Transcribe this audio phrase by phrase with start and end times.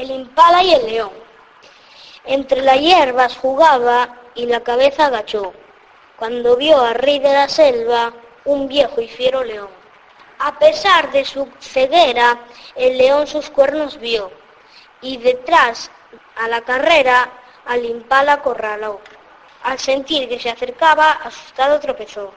[0.00, 1.12] El impala y el león.
[2.24, 5.52] Entre las hierbas jugaba y la cabeza agachó,
[6.16, 8.14] cuando vio a rey de la selva
[8.46, 9.68] un viejo y fiero león.
[10.38, 12.38] A pesar de su ceguera,
[12.76, 14.32] el león sus cuernos vio,
[15.02, 15.90] y detrás
[16.34, 17.30] a la carrera
[17.66, 19.02] al impala acorraló.
[19.64, 22.32] Al sentir que se acercaba, asustado tropezó.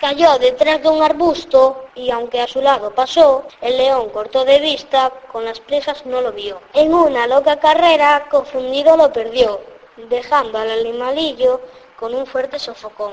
[0.00, 4.60] Cayó detrás de un arbusto y aunque a su lado pasó, el león cortó de
[4.60, 6.60] vista, con las presas no lo vio.
[6.72, 9.60] En una loca carrera, confundido lo perdió,
[10.08, 11.60] dejando al animalillo
[11.98, 13.12] con un fuerte sofocón.